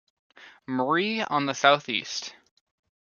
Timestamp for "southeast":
1.53-2.33